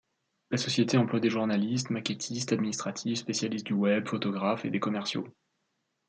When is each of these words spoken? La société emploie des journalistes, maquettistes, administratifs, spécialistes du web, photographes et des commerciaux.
La 0.49 0.57
société 0.57 0.97
emploie 0.97 1.19
des 1.19 1.29
journalistes, 1.29 1.91
maquettistes, 1.91 2.53
administratifs, 2.53 3.19
spécialistes 3.19 3.67
du 3.67 3.73
web, 3.73 4.07
photographes 4.07 4.65
et 4.65 4.71
des 4.71 4.79
commerciaux. 4.79 5.27